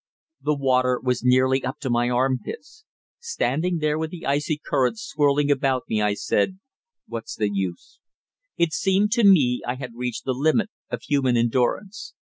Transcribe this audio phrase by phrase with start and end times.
[0.41, 2.85] The water was nearly up to my armpits.
[3.19, 6.57] Standing there with the icy current swirling about me, I said,
[7.07, 7.99] "What's the use?"
[8.57, 12.15] It seemed to me I had reached the limit of human endurance.